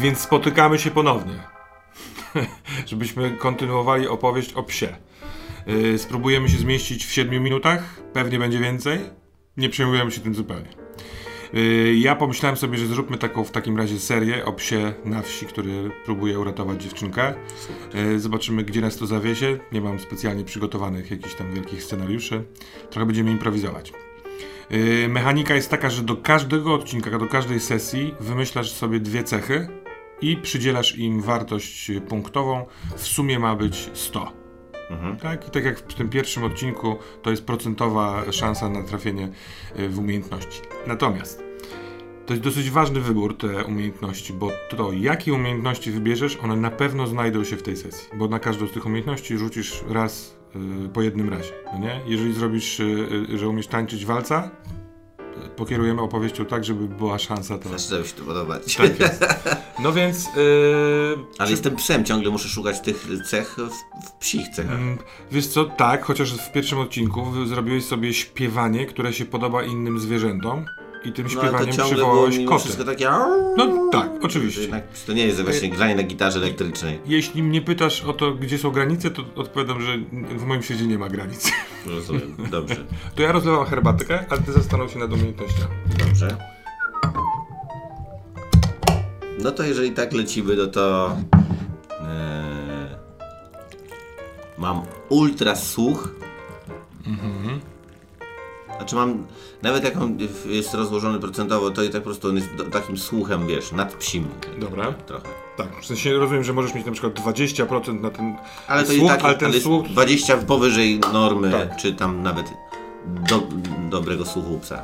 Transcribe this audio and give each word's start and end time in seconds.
Więc 0.00 0.18
spotykamy 0.18 0.78
się 0.78 0.90
ponownie, 0.90 1.34
żebyśmy 2.86 3.30
kontynuowali 3.30 4.08
opowieść 4.08 4.52
o 4.52 4.62
psie. 4.62 4.96
Yy, 5.66 5.98
spróbujemy 5.98 6.48
się 6.48 6.58
zmieścić 6.58 7.06
w 7.06 7.12
7 7.12 7.42
minutach, 7.42 8.02
pewnie 8.12 8.38
będzie 8.38 8.58
więcej. 8.58 9.00
Nie 9.56 9.68
przejmujemy 9.68 10.10
się 10.10 10.20
tym 10.20 10.34
zupełnie. 10.34 10.68
Yy, 11.52 11.94
ja 11.94 12.16
pomyślałem 12.16 12.56
sobie, 12.56 12.78
że 12.78 12.86
zróbmy 12.86 13.18
taką 13.18 13.44
w 13.44 13.50
takim 13.50 13.76
razie 13.76 13.98
serię 13.98 14.44
o 14.44 14.52
psie 14.52 14.94
na 15.04 15.22
wsi, 15.22 15.46
który 15.46 15.90
próbuje 16.04 16.38
uratować 16.38 16.82
dziewczynkę. 16.82 17.34
Yy, 17.94 18.20
zobaczymy, 18.20 18.64
gdzie 18.64 18.80
nas 18.80 18.96
to 18.96 19.06
zawiezie. 19.06 19.58
Nie 19.72 19.80
mam 19.80 20.00
specjalnie 20.00 20.44
przygotowanych 20.44 21.10
jakichś 21.10 21.34
tam 21.34 21.54
wielkich 21.54 21.82
scenariuszy. 21.82 22.44
Trochę 22.90 23.06
będziemy 23.06 23.30
improwizować. 23.30 23.92
Yy, 24.70 25.08
mechanika 25.08 25.54
jest 25.54 25.70
taka, 25.70 25.90
że 25.90 26.02
do 26.02 26.16
każdego 26.16 26.74
odcinka, 26.74 27.18
do 27.18 27.26
każdej 27.26 27.60
sesji 27.60 28.14
wymyślasz 28.20 28.72
sobie 28.72 29.00
dwie 29.00 29.24
cechy 29.24 29.80
i 30.22 30.36
przydzielasz 30.36 30.98
im 30.98 31.22
wartość 31.22 31.90
punktową. 32.08 32.66
W 32.96 33.02
sumie 33.08 33.38
ma 33.38 33.56
być 33.56 33.90
100. 33.92 34.32
Tak? 35.22 35.48
I 35.48 35.50
tak 35.50 35.64
jak 35.64 35.78
w 35.78 35.94
tym 35.94 36.08
pierwszym 36.08 36.44
odcinku, 36.44 36.96
to 37.22 37.30
jest 37.30 37.44
procentowa 37.44 38.32
szansa 38.32 38.68
na 38.68 38.82
trafienie 38.82 39.28
y, 39.78 39.88
w 39.88 39.98
umiejętności. 39.98 40.60
Natomiast 40.86 41.50
to 42.26 42.34
jest 42.34 42.44
dosyć 42.44 42.70
ważny 42.70 43.00
wybór, 43.00 43.36
te 43.36 43.64
umiejętności, 43.64 44.32
bo 44.32 44.50
to, 44.76 44.92
jakie 44.92 45.34
umiejętności 45.34 45.90
wybierzesz, 45.90 46.36
one 46.36 46.56
na 46.56 46.70
pewno 46.70 47.06
znajdą 47.06 47.44
się 47.44 47.56
w 47.56 47.62
tej 47.62 47.76
sesji, 47.76 48.08
bo 48.14 48.28
na 48.28 48.38
każdą 48.38 48.66
z 48.66 48.72
tych 48.72 48.86
umiejętności 48.86 49.38
rzucisz 49.38 49.84
raz 49.88 50.36
y, 50.86 50.88
po 50.88 51.02
jednym 51.02 51.28
razie, 51.28 51.52
no 51.72 51.78
nie? 51.78 52.00
Jeżeli 52.06 52.32
zrobisz, 52.32 52.80
y, 52.80 53.38
że 53.38 53.48
umiesz 53.48 53.66
tańczyć 53.66 54.06
walca, 54.06 54.50
pokierujemy 55.56 56.02
opowieścią 56.02 56.44
tak, 56.44 56.64
żeby 56.64 56.88
była 56.88 57.18
szansa 57.18 57.58
to... 57.58 57.78
Zaczyna 57.78 58.04
się 58.06 58.12
to 58.14 58.24
podobać. 58.24 58.76
Tak 58.76 59.00
jest. 59.00 59.24
No 59.82 59.92
więc... 59.92 60.26
y, 60.26 60.30
Ale 61.38 61.46
czy- 61.46 61.50
jestem 61.52 61.76
psem, 61.76 62.04
ciągle 62.04 62.30
muszę 62.30 62.48
szukać 62.48 62.80
tych 62.80 63.06
cech 63.30 63.56
w, 63.58 64.06
w 64.08 64.12
psich 64.12 64.48
cechach. 64.48 64.74
Mm, 64.74 64.98
Wiesz 65.32 65.46
co, 65.46 65.64
tak, 65.64 66.04
chociaż 66.04 66.32
w 66.34 66.52
pierwszym 66.52 66.78
odcinku 66.78 67.46
zrobiłeś 67.46 67.84
sobie 67.84 68.14
śpiewanie, 68.14 68.86
które 68.86 69.12
się 69.12 69.24
podoba 69.24 69.62
innym 69.62 70.00
zwierzętom 70.00 70.66
i 71.04 71.12
tym 71.12 71.26
No 71.26 71.34
to 71.34 71.40
śpiewaniem 71.40 71.76
było 71.76 71.86
przywołałeś 71.88 72.44
koty. 72.44 72.60
wszystko 72.64 72.84
takie... 72.84 73.08
No 73.56 73.88
tak, 73.92 74.10
To, 74.10 74.18
oczywiście. 74.26 74.60
jednak, 74.60 74.84
to 75.06 75.12
nie 75.12 75.26
jest 75.26 75.42
właśnie 75.42 75.70
granie 75.70 75.94
na 75.96 76.02
gitarze 76.02 76.38
elektrycznej. 76.38 76.98
Jeśli 77.06 77.42
mnie 77.42 77.62
pytasz 77.62 78.02
o 78.04 78.12
to, 78.12 78.34
gdzie 78.34 78.58
są 78.58 78.70
granice, 78.70 79.10
to 79.10 79.22
odpowiadam, 79.36 79.82
że 79.82 79.98
w 80.38 80.44
moim 80.46 80.62
świecie 80.62 80.86
nie 80.86 80.98
ma 80.98 81.08
granic. 81.08 81.52
Rozumiem, 81.86 82.36
dobrze. 82.50 82.76
To 83.14 83.22
ja 83.22 83.32
rozlewam 83.32 83.66
herbatkę, 83.66 84.24
a 84.30 84.36
ty 84.38 84.52
zastanów 84.52 84.92
się 84.92 84.98
nad 84.98 85.12
umiejętnościami. 85.12 85.74
Dobrze. 85.98 86.36
No 89.42 89.50
to 89.50 89.62
jeżeli 89.62 89.90
tak 89.92 90.12
lecimy, 90.12 90.56
no 90.56 90.66
to... 90.66 91.16
E, 92.00 92.98
mam 94.58 94.82
ultra 95.08 95.56
słuch. 95.56 96.08
Znaczy 98.80 98.96
mam, 98.96 99.26
nawet 99.62 99.84
jak 99.84 99.96
on 99.96 100.18
jest 100.46 100.74
rozłożony 100.74 101.18
procentowo, 101.18 101.70
to 101.70 101.82
i 101.82 101.90
tak 101.90 102.02
po 102.02 102.04
prostu 102.04 102.28
on 102.28 102.36
jest 102.36 102.54
do, 102.54 102.64
takim 102.64 102.98
słuchem, 102.98 103.46
wiesz, 103.46 103.72
nad 103.72 103.94
psim. 103.94 104.28
Dobra. 104.58 104.92
Trochę. 104.92 105.28
Tak, 105.56 105.68
w 105.82 105.86
sensie 105.86 106.12
rozumiem, 106.12 106.44
że 106.44 106.52
możesz 106.52 106.74
mieć 106.74 106.86
na 106.86 106.92
przykład 106.92 107.14
20% 107.14 108.00
na 108.00 108.10
ten 108.10 108.36
Ale 108.68 108.84
to 108.84 108.92
słuch, 108.92 109.08
tak 109.08 109.24
ale 109.24 109.34
ten 109.34 109.50
ale 109.50 109.60
słuch... 109.60 109.86
20 109.88 110.36
powyżej 110.36 111.00
normy, 111.12 111.50
Tak. 111.50 111.76
czy 111.76 111.92
tam 111.94 112.22
nawet 112.22 112.46
do, 113.06 113.42
dobrego 113.90 114.24
słuchu 114.24 114.58
psa. 114.58 114.82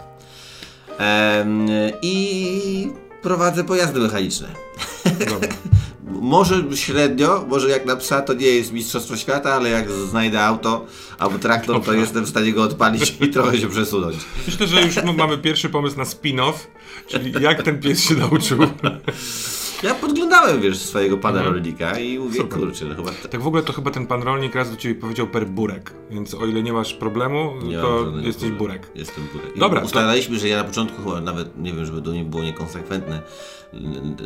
Em, 0.99 1.69
I 2.03 2.93
prowadzę 3.23 3.65
pojazdy 3.65 4.01
mechaniczne. 4.01 4.49
Dobra. 5.31 5.49
Może 6.21 6.65
średnio, 6.75 7.45
może 7.49 7.69
jak 7.69 7.87
na 7.87 7.97
psa 7.97 8.23
to 8.23 8.35
nie 8.35 8.47
jest 8.47 8.73
mistrzostwo 8.73 9.17
świata, 9.17 9.55
ale 9.55 9.71
jak 9.71 9.91
znajdę 9.91 10.43
auto 10.43 10.87
albo 11.19 11.39
traktor, 11.39 11.85
to 11.85 11.93
jestem 11.93 12.25
w 12.25 12.29
stanie 12.29 12.53
go 12.53 12.63
odpalić 12.63 13.17
i 13.21 13.29
trochę 13.29 13.59
się 13.59 13.69
przesunąć. 13.69 14.17
Myślę, 14.47 14.67
że 14.67 14.83
już 14.83 14.97
mamy 15.17 15.39
pierwszy 15.39 15.69
pomysł 15.69 15.97
na 15.97 16.05
spin-off, 16.05 16.55
czyli 17.07 17.43
jak 17.43 17.63
ten 17.63 17.81
pies 17.81 18.05
się 18.05 18.15
nauczył. 18.15 18.59
Ja 19.83 19.95
podglądałem, 19.95 20.61
wiesz, 20.61 20.79
swojego 20.79 21.19
pana 21.19 21.43
rolnika 21.43 21.99
i 21.99 22.19
mówię, 22.19 22.41
Super. 22.41 22.59
kurczę, 22.61 22.85
no 22.85 22.95
chyba 22.95 23.11
t- 23.11 23.29
Tak 23.29 23.41
w 23.43 23.47
ogóle 23.47 23.63
to 23.63 23.73
chyba 23.73 23.91
ten 23.91 24.07
pan 24.07 24.23
rolnik 24.23 24.55
raz 24.55 24.71
do 24.71 24.77
ciebie 24.77 24.95
powiedział 25.01 25.27
per 25.27 25.47
burek, 25.47 25.93
więc 26.11 26.35
o 26.35 26.47
ile 26.47 26.63
nie 26.63 26.73
masz 26.73 26.95
problemu, 26.95 27.53
nie 27.65 27.77
to 27.79 28.05
jesteś 28.17 28.35
problemu. 28.37 28.59
burek. 28.59 28.91
Jestem 28.95 29.25
burek. 29.33 29.57
I 29.57 29.61
Dobra, 29.61 29.81
to- 29.81 29.87
Ustalaliśmy, 29.87 30.39
że 30.39 30.49
ja 30.49 30.57
na 30.57 30.65
początku 30.65 31.03
chyba 31.03 31.21
nawet, 31.21 31.59
nie 31.59 31.73
wiem, 31.73 31.87
żeby 31.87 32.03
to 32.03 32.13
nie 32.13 32.25
było 32.25 32.43
niekonsekwentne, 32.43 33.21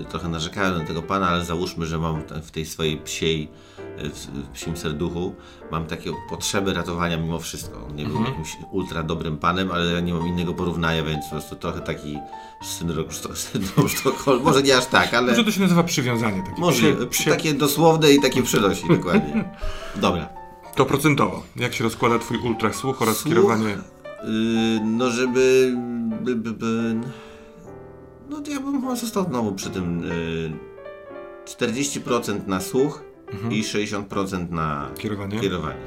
trochę 0.08 0.28
narzekałem 0.28 0.78
na 0.78 0.84
tego 0.84 1.02
pana, 1.02 1.28
ale 1.28 1.44
załóżmy, 1.44 1.86
że 1.86 1.98
mam 1.98 2.22
w 2.42 2.50
tej 2.50 2.66
swojej 2.66 2.96
psiej, 2.96 3.48
w, 3.98 4.48
psim 4.52 4.76
serduchu, 4.76 5.34
mam 5.70 5.86
takie 5.86 6.10
potrzeby 6.30 6.74
ratowania 6.74 7.16
mimo 7.16 7.38
wszystko. 7.38 7.86
On 7.86 7.96
nie 7.96 8.04
Mhm. 8.04 8.22
był 8.24 8.30
jakimś 8.32 8.56
ultra 8.72 9.02
dobrym 9.02 9.38
panem, 9.38 9.70
ale 9.72 9.92
ja 9.92 10.00
nie 10.00 10.14
mam 10.14 10.28
innego 10.28 10.54
porównania, 10.54 11.02
więc 11.04 11.24
po 11.24 11.30
prostu 11.30 11.56
trochę 11.56 11.80
taki 11.80 12.18
syndrom, 12.62 13.04
syndrom 13.34 13.88
Sztokholm, 13.88 14.42
może 14.42 14.62
nie 14.62 14.76
aż 14.76 14.86
tak, 14.86 15.14
ale... 15.14 15.26
Może 15.32 15.44
to 15.44 15.50
się 15.50 15.60
nazywa 15.60 15.82
przywiązanie 15.82 16.42
takie. 16.42 16.60
Może 16.60 17.06
przy- 17.06 17.30
takie 17.30 17.54
dosłowne 17.54 18.12
i 18.12 18.20
takie 18.20 18.42
przynosi, 18.42 18.88
dokładnie. 18.88 19.44
Dobra. 19.96 20.28
To 20.74 20.86
procentowo. 20.86 21.42
Jak 21.56 21.74
się 21.74 21.84
rozkłada 21.84 22.18
twój 22.18 22.38
ultrasłuch 22.38 23.02
oraz 23.02 23.16
Słuch? 23.16 23.32
kierowanie... 23.32 23.64
Yy, 23.68 24.80
no 24.84 25.10
żeby... 25.10 25.74
By, 26.22 26.36
by, 26.36 26.50
by, 26.52 26.94
no 28.30 28.40
to 28.40 28.50
ja 28.50 28.60
bym 28.60 28.80
chyba 28.80 28.96
został 28.96 29.24
znowu 29.24 29.52
przy 29.52 29.70
tym 29.70 30.02
yy, 30.02 30.52
40% 31.46 32.46
na 32.46 32.60
słuch 32.60 33.02
i 33.50 33.62
60% 33.62 34.50
na 34.50 34.90
Kierowanie? 34.98 35.40
kierowanie. 35.40 35.80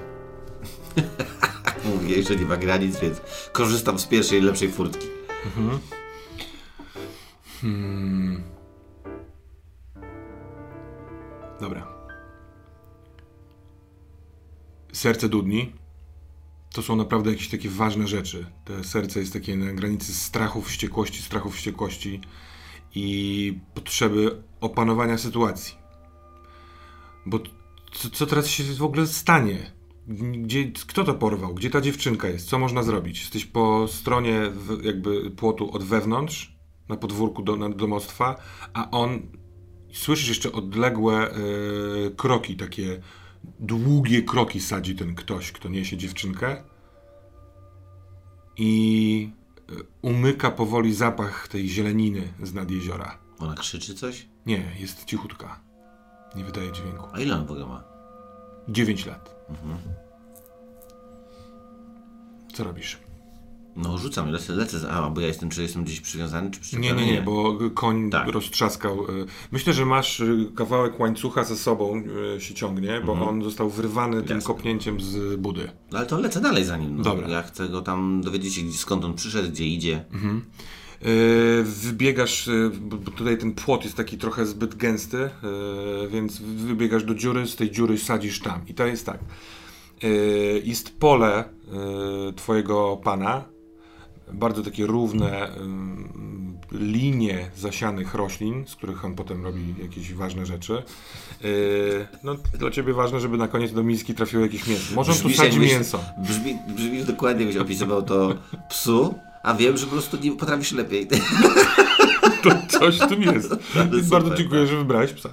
Mówię, 1.86 2.24
że 2.24 2.36
nie 2.36 2.46
ma 2.46 2.58
granic, 2.58 3.00
więc 3.00 3.22
korzystam 3.52 4.00
z 4.00 4.06
pierwszej, 4.06 4.42
lepszej 4.42 4.72
furtki. 4.72 5.08
Dobra. 11.62 11.88
Serce 14.94 15.30
dudni. 15.30 15.74
To 16.74 16.82
są 16.82 16.96
naprawdę 16.96 17.30
jakieś 17.32 17.50
takie 17.50 17.70
ważne 17.70 18.08
rzeczy. 18.08 18.46
To 18.66 18.84
serce 18.84 19.20
jest 19.20 19.34
takie 19.34 19.58
na 19.58 19.74
granicy 19.74 20.14
strachów, 20.14 20.68
wściekłości, 20.68 21.22
strachów, 21.22 21.56
wściekłości 21.56 22.22
i 22.96 23.60
potrzeby 23.74 24.44
opanowania 24.62 25.18
sytuacji. 25.18 25.83
Bo 27.26 27.40
co, 27.94 28.10
co 28.10 28.26
teraz 28.26 28.48
się 28.48 28.64
w 28.64 28.84
ogóle 28.84 29.08
stanie? 29.08 29.72
Gdzie, 30.08 30.72
kto 30.88 31.04
to 31.04 31.14
porwał? 31.14 31.54
Gdzie 31.54 31.70
ta 31.70 31.82
dziewczynka 31.82 32.28
jest? 32.28 32.50
Co 32.50 32.60
można 32.60 32.84
zrobić? 32.84 33.20
Jesteś 33.20 33.46
po 33.46 33.88
stronie 33.88 34.42
jakby 34.82 35.32
płotu 35.32 35.72
od 35.72 35.84
wewnątrz, 35.84 36.56
na 36.90 36.98
podwórku 36.98 37.44
do, 37.44 37.56
na 37.56 37.70
domostwa, 37.70 38.36
a 38.74 38.92
on 38.92 39.22
słyszysz 39.94 40.28
jeszcze 40.28 40.52
odległe 40.52 41.32
e, 41.32 41.36
kroki, 42.18 42.56
takie 42.56 43.02
długie 43.60 44.22
kroki 44.22 44.60
sadzi 44.60 44.96
ten 44.96 45.16
ktoś, 45.16 45.52
kto 45.52 45.70
niesie 45.70 45.98
dziewczynkę 45.98 46.64
i 48.58 49.30
e, 49.58 49.74
umyka 50.02 50.52
powoli 50.52 50.94
zapach 50.94 51.48
tej 51.48 51.70
zieleniny 51.70 52.34
z 52.44 52.54
nad 52.54 52.72
jeziora. 52.72 53.20
Ona 53.40 53.56
krzyczy 53.56 53.96
coś? 53.96 54.28
Nie, 54.46 54.76
jest 54.80 55.06
cichutka. 55.06 55.60
Nie 56.36 56.44
wydaje 56.44 56.72
dźwięku. 56.72 57.08
A 57.14 57.20
ile 57.20 57.36
ona 57.36 57.46
w 57.46 57.52
ogóle 57.52 57.66
ma? 57.68 57.84
9 58.70 59.06
lat. 59.06 59.36
Co 62.54 62.64
robisz? 62.64 62.98
No 63.76 63.98
rzucam, 63.98 64.30
lecę, 64.32 64.54
lecę, 64.54 64.80
za- 64.80 64.90
a 64.90 65.10
bo 65.10 65.22
ja 65.22 65.28
jestem, 65.28 65.50
czy 65.50 65.62
jestem 65.62 65.84
gdzieś 65.84 66.02
przywiązany, 66.02 66.52
czy 66.52 66.58
Nie, 66.58 66.62
przyczepiony? 66.62 67.06
nie, 67.06 67.12
nie, 67.12 67.22
bo 67.22 67.58
koń 67.74 68.10
Tak. 68.10 68.28
roztrzaskał. 68.28 69.04
y, 69.04 69.26
Myślę, 69.52 69.74
że 69.74 69.86
masz 69.86 70.20
y, 70.20 70.52
kawałek 70.56 71.00
łańcucha 71.00 71.44
ze 71.44 71.58
sobą 71.58 72.04
y, 72.38 72.42
się 72.42 72.54
ciągnie, 72.54 73.02
bo 73.06 73.14
on 73.30 73.44
został 73.44 73.70
wyrwany 73.70 74.12
tym 74.14 74.22
Mhm. 74.22 74.38
Jasne. 74.38 74.54
kopnięciem 74.54 75.02
z 75.02 75.40
budy. 75.40 75.72
No 75.92 75.98
ale 75.98 76.08
to 76.08 76.20
lecę 76.20 76.42
dalej 76.42 76.66
za 76.66 76.78
nim. 76.78 76.98
No. 76.98 77.04
Dobra. 77.04 77.28
Ja 77.30 77.42
chcę 77.42 77.70
go 77.70 77.82
tam 77.82 78.22
dowiedzieć 78.22 78.54
się, 78.56 78.72
skąd 78.72 79.06
on 79.06 79.14
przyszedł, 79.14 79.50
gdzie 79.50 79.66
idzie. 79.66 80.06
Yy, 80.14 80.42
wybiegasz, 81.64 82.48
yy, 82.48 82.70
bo 82.70 82.98
tutaj 82.98 83.38
ten 83.38 83.52
płot 83.52 83.84
jest 83.84 83.98
taki 83.98 84.18
trochę 84.18 84.46
zbyt 84.46 84.76
gęsty, 84.76 85.18
yy, 85.18 86.10
więc 86.10 86.40
wybiegasz 86.42 87.04
do 87.04 87.16
dziury, 87.16 87.48
z 87.48 87.56
tej 87.56 87.72
dziury 87.72 87.98
sadzisz 87.98 88.40
tam. 88.40 88.62
I 88.68 88.74
to 88.74 88.86
jest 88.86 89.06
tak. 89.06 89.20
Yy, 90.04 90.62
jest 90.66 91.00
pole 91.00 91.44
yy, 92.28 92.34
twojego 92.34 92.98
pana, 93.04 93.44
bardzo 94.34 94.64
takie 94.64 94.86
równe, 94.86 95.50
yy, 95.58 96.80
linię 96.80 97.52
zasianych 97.56 98.14
roślin, 98.14 98.68
z 98.68 98.76
których 98.76 99.06
on 99.06 99.16
potem 99.16 99.44
robi 99.44 99.76
jakieś 99.82 100.14
ważne 100.14 100.46
rzeczy. 100.46 100.84
Yy, 101.44 102.08
no, 102.24 102.36
dla 102.60 102.72
ciebie 102.72 102.94
ważne, 102.94 103.20
żeby 103.20 103.38
na 103.38 103.48
koniec 103.48 103.74
do 103.74 103.84
miski 103.84 104.14
trafiło 104.14 104.44
jakieś 104.44 104.68
mięso. 104.68 104.96
Może 104.96 105.12
on 105.12 105.18
tu 105.18 105.30
sadzi 105.30 105.60
mięso. 105.60 106.04
Brzmi, 106.18 106.58
brzmi 106.76 107.04
dokładnie, 107.04 107.46
byś 107.46 107.58
opisywał 107.58 108.04
to 108.04 108.36
psu, 108.70 109.16
a 109.44 109.54
wiem, 109.54 109.78
że 109.78 109.86
po 109.86 109.92
prostu 109.92 110.18
nie 110.18 110.32
potrafisz 110.32 110.72
lepiej. 110.72 111.08
To 112.44 112.50
coś 112.80 113.00
w 113.00 113.08
tym 113.08 113.22
jest. 113.22 113.56
Więc 113.92 114.10
bardzo 114.10 114.36
dziękuję, 114.36 114.62
tak. 114.62 114.70
że 114.70 114.78
wybrałeś 114.78 115.14
psa. 115.14 115.30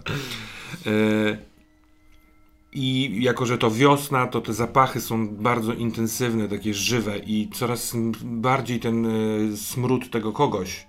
Yy, 0.86 1.38
I 2.72 3.16
jako, 3.22 3.46
że 3.46 3.58
to 3.58 3.70
wiosna, 3.70 4.26
to 4.26 4.40
te 4.40 4.52
zapachy 4.52 5.00
są 5.00 5.28
bardzo 5.28 5.72
intensywne, 5.72 6.48
takie 6.48 6.74
żywe 6.74 7.18
i 7.18 7.48
coraz 7.52 7.92
bardziej 8.22 8.80
ten 8.80 9.06
e, 9.06 9.10
smród 9.56 10.10
tego 10.10 10.32
kogoś 10.32 10.86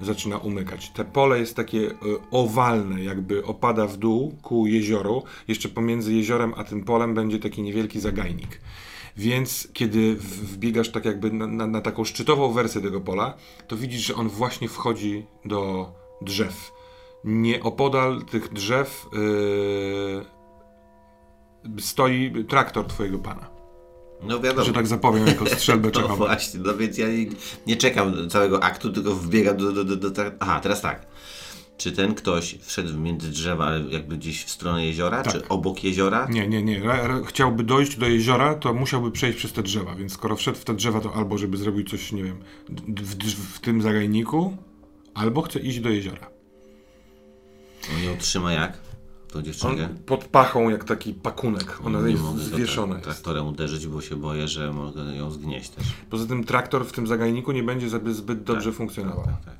zaczyna 0.00 0.38
umykać. 0.38 0.90
Te 0.90 1.04
pole 1.04 1.38
jest 1.38 1.56
takie 1.56 1.90
e, 1.90 1.94
owalne, 2.30 3.04
jakby 3.04 3.44
opada 3.44 3.86
w 3.86 3.96
dół 3.96 4.36
ku 4.42 4.66
jezioru. 4.66 5.22
Jeszcze 5.48 5.68
pomiędzy 5.68 6.14
jeziorem 6.14 6.54
a 6.56 6.64
tym 6.64 6.84
polem 6.84 7.14
będzie 7.14 7.38
taki 7.38 7.62
niewielki 7.62 8.00
zagajnik. 8.00 8.60
Więc 9.16 9.68
kiedy 9.72 10.16
wbiegasz 10.16 10.92
tak 10.92 11.04
jakby 11.04 11.32
na, 11.32 11.46
na, 11.46 11.66
na 11.66 11.80
taką 11.80 12.04
szczytową 12.04 12.52
wersję 12.52 12.80
tego 12.80 13.00
pola, 13.00 13.34
to 13.68 13.76
widzisz, 13.76 14.06
że 14.06 14.14
on 14.14 14.28
właśnie 14.28 14.68
wchodzi 14.68 15.26
do 15.44 15.92
drzew. 16.22 16.72
Nie 17.24 17.62
opodal 17.62 18.22
tych 18.24 18.52
drzew 18.52 19.06
yy, 19.12 20.24
stoi 21.80 22.44
traktor 22.48 22.86
twojego 22.86 23.18
pana. 23.18 23.50
No 24.22 24.40
wiadomo. 24.40 24.64
Że 24.66 24.72
tak 24.72 24.86
zapowiem 24.86 25.26
jako 25.26 25.46
strzelbę 25.46 25.90
No 25.94 26.00
czekam. 26.00 26.16
właśnie, 26.16 26.60
no 26.60 26.74
więc 26.74 26.98
ja 26.98 27.08
nie, 27.08 27.26
nie 27.66 27.76
czekam 27.76 28.30
całego 28.30 28.62
aktu, 28.62 28.92
tylko 28.92 29.14
wbiegam 29.14 29.56
do, 29.56 29.72
do, 29.72 29.84
do, 29.84 29.96
do, 29.96 30.10
do... 30.10 30.22
Aha, 30.40 30.60
teraz 30.60 30.80
tak. 30.80 31.06
Czy 31.80 31.92
ten 31.92 32.14
ktoś 32.14 32.58
wszedł 32.62 32.98
między 32.98 33.30
drzewa, 33.30 33.64
ale 33.66 33.80
jakby 33.80 34.16
gdzieś 34.16 34.44
w 34.44 34.50
stronę 34.50 34.86
jeziora, 34.86 35.22
czy 35.22 35.48
obok 35.48 35.84
jeziora? 35.84 36.26
Nie, 36.30 36.48
nie, 36.48 36.62
nie. 36.62 36.82
Chciałby 37.26 37.64
dojść 37.64 37.96
do 37.96 38.06
jeziora, 38.08 38.54
to 38.54 38.74
musiałby 38.74 39.10
przejść 39.10 39.38
przez 39.38 39.52
te 39.52 39.62
drzewa, 39.62 39.94
więc 39.94 40.12
skoro 40.12 40.36
wszedł 40.36 40.58
w 40.58 40.64
te 40.64 40.74
drzewa, 40.74 41.00
to 41.00 41.14
albo 41.14 41.38
żeby 41.38 41.56
zrobił 41.56 41.84
coś, 41.84 42.12
nie 42.12 42.24
wiem, 42.24 42.36
w, 42.98 43.54
w 43.54 43.60
tym 43.60 43.82
zagajniku, 43.82 44.56
albo 45.14 45.42
chce 45.42 45.60
iść 45.60 45.80
do 45.80 45.88
jeziora. 45.88 46.30
On 47.96 48.04
ją 48.04 48.16
trzyma 48.18 48.52
jak? 48.52 48.78
Tą 49.32 49.38
On 49.38 49.44
dziewczynkę? 49.44 49.88
pod 50.06 50.24
pachą 50.24 50.68
jak 50.70 50.84
taki 50.84 51.14
pakunek, 51.14 51.78
ona 51.84 52.00
nie 52.02 52.10
jest 52.10 52.22
mogę 52.22 52.38
zwieszona. 52.42 52.92
tra- 52.94 52.96
Jest. 52.96 53.04
traktorem 53.04 53.46
uderzyć, 53.46 53.86
bo 53.86 54.00
się 54.00 54.16
boję, 54.16 54.48
że 54.48 54.72
mogę 54.72 55.02
ją 55.02 55.30
zgnieść 55.30 55.70
też. 55.70 55.86
Poza 56.10 56.26
tym 56.26 56.44
traktor 56.44 56.86
w 56.86 56.92
tym 56.92 57.06
zagajniku 57.06 57.52
nie 57.52 57.62
będzie 57.62 57.88
zbyt, 57.88 58.16
zbyt 58.16 58.42
dobrze 58.42 58.72
funkcjonował. 58.72 59.24
Tak, 59.24 59.44
tak. 59.44 59.59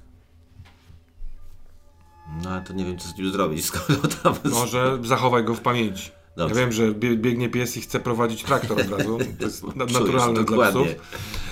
No 2.43 2.51
ale 2.51 2.63
to 2.63 2.73
nie 2.73 2.85
wiem, 2.85 2.99
co 2.99 3.09
z 3.09 3.17
nim 3.17 3.33
zrobić, 3.33 3.65
skoro 3.71 3.99
tam... 4.23 4.35
Może 4.45 4.99
zachowaj 5.05 5.45
go 5.45 5.55
w 5.55 5.61
pamięci. 5.61 6.11
Dobrze. 6.37 6.55
Ja 6.55 6.61
wiem, 6.61 6.73
że 6.73 6.95
bie, 6.95 7.17
biegnie 7.17 7.49
pies 7.49 7.77
i 7.77 7.81
chce 7.81 8.01
prowadzić 8.01 8.43
traktor 8.45 8.81
od 8.81 8.89
razu. 8.91 9.19
To 9.39 9.45
jest 9.45 9.77
naturalne 9.77 10.45
dla 10.45 10.71
psów. 10.71 10.89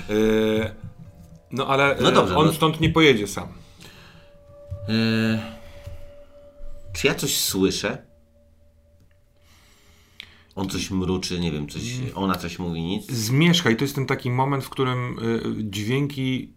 Yy, 0.09 0.71
no 1.51 1.67
ale 1.67 1.97
No 2.01 2.09
e, 2.09 2.13
dobrze, 2.13 2.37
on 2.37 2.47
no- 2.47 2.53
stąd 2.53 2.81
nie 2.81 2.91
pojedzie 2.91 3.27
sam. 3.27 3.49
Eee, 4.89 5.39
czy 6.93 7.07
ja 7.07 7.15
coś 7.15 7.37
słyszę? 7.39 8.07
On 10.55 10.69
coś 10.69 10.91
mruczy, 10.91 11.41
nie 11.41 11.53
wiem, 11.53 11.69
coś, 11.69 11.83
ona 12.15 12.35
coś 12.35 12.59
mówi, 12.59 12.83
nic? 12.83 13.11
Zmierzcha 13.13 13.71
i 13.71 13.77
to 13.77 13.85
jest 13.85 13.95
ten 13.95 14.07
taki 14.07 14.31
moment, 14.31 14.65
w 14.65 14.69
którym 14.71 15.17
dźwięki, 15.71 16.53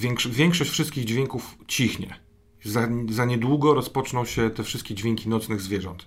większo- 0.00 0.28
większość 0.30 0.70
wszystkich 0.70 1.04
dźwięków 1.04 1.58
cichnie. 1.68 2.14
Za, 2.64 2.88
za 3.10 3.24
niedługo 3.24 3.74
rozpoczną 3.74 4.24
się 4.24 4.50
te 4.50 4.64
wszystkie 4.64 4.94
dźwięki 4.94 5.28
nocnych 5.28 5.60
zwierząt. 5.60 6.06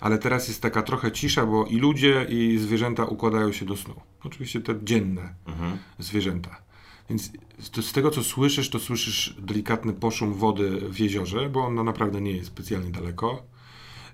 Ale 0.00 0.18
teraz 0.18 0.48
jest 0.48 0.62
taka 0.62 0.82
trochę 0.82 1.12
cisza, 1.12 1.46
bo 1.46 1.64
i 1.64 1.76
ludzie, 1.78 2.26
i 2.28 2.58
zwierzęta 2.58 3.04
układają 3.04 3.52
się 3.52 3.64
do 3.64 3.76
snu. 3.76 3.94
Oczywiście 4.24 4.60
te 4.60 4.74
dzienne 4.84 5.34
zwierzęta. 5.98 6.64
Więc 7.10 7.32
z, 7.58 7.92
tego, 7.92 8.10
co 8.10 8.24
słyszysz, 8.24 8.70
to 8.70 8.78
słyszysz 8.78 9.36
delikatny 9.38 9.92
poszum 9.92 10.34
wody 10.34 10.80
w 10.80 11.00
jeziorze, 11.00 11.48
bo 11.48 11.66
ona 11.66 11.82
naprawdę 11.82 12.20
nie 12.20 12.32
jest 12.32 12.48
specjalnie 12.48 12.90
daleko. 12.90 13.42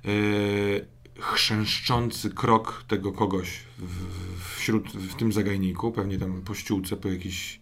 Yy, 0.05 0.87
chrzęszczący 1.19 2.31
krok 2.31 2.85
tego 2.89 3.13
kogoś 3.13 3.61
w, 3.79 4.57
wśród, 4.57 4.93
w 4.93 5.15
tym 5.15 5.33
zagajniku, 5.33 5.93
pewnie 5.93 6.19
tam 6.19 6.43
po 6.43 6.55
ściółce, 6.55 6.97
po 6.97 7.09
jakichś 7.09 7.61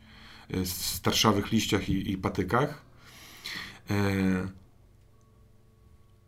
yy, 0.51 0.67
starszawych 0.67 1.53
liściach 1.53 1.89
i, 1.89 2.11
i 2.11 2.19
patykach. 2.19 2.88
Yy, 3.91 4.49